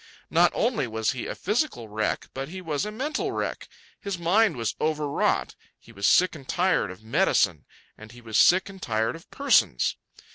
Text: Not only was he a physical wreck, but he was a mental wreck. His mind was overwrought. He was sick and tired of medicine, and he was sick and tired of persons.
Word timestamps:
Not 0.31 0.51
only 0.55 0.87
was 0.87 1.11
he 1.11 1.27
a 1.27 1.35
physical 1.35 1.87
wreck, 1.87 2.29
but 2.33 2.49
he 2.49 2.59
was 2.59 2.87
a 2.87 2.91
mental 2.91 3.31
wreck. 3.31 3.67
His 3.99 4.17
mind 4.17 4.57
was 4.57 4.73
overwrought. 4.81 5.53
He 5.77 5.91
was 5.91 6.07
sick 6.07 6.33
and 6.33 6.47
tired 6.49 6.89
of 6.89 7.03
medicine, 7.03 7.65
and 7.99 8.11
he 8.11 8.19
was 8.19 8.39
sick 8.39 8.67
and 8.67 8.81
tired 8.81 9.15
of 9.15 9.29
persons. 9.29 9.97